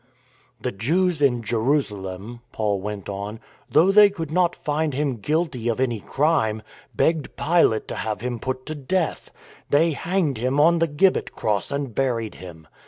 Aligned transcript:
"The 0.61 0.71
Jews 0.71 1.21
in 1.21 1.43
Jerusalem," 1.43 2.41
Paul 2.51 2.81
went 2.81 3.07
on," 3.07 3.39
though 3.71 3.91
they 3.91 4.09
could 4.09 4.31
not 4.31 4.55
find 4.55 4.95
Him 4.95 5.17
guilty 5.17 5.67
of 5.67 5.79
any 5.79 5.99
crime, 5.99 6.63
begged 6.95 7.35
Pilate 7.37 7.87
to 7.89 7.95
have 7.97 8.21
Him 8.21 8.39
put 8.39 8.65
to 8.65 8.73
death. 8.73 9.29
They 9.69 9.91
hanged 9.91 10.39
Him 10.39 10.59
on 10.59 10.79
the 10.79 10.87
gibbet 10.87 11.35
cross 11.35 11.69
and 11.69 11.93
buried 11.93 12.33
Him. 12.33 12.67